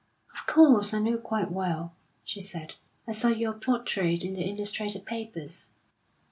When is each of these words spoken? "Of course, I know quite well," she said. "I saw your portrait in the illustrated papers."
"Of 0.33 0.47
course, 0.47 0.95
I 0.95 0.99
know 0.99 1.19
quite 1.19 1.51
well," 1.51 1.93
she 2.23 2.41
said. 2.41 2.73
"I 3.07 3.11
saw 3.11 3.27
your 3.27 3.53
portrait 3.53 4.25
in 4.25 4.33
the 4.33 4.49
illustrated 4.49 5.05
papers." 5.05 5.69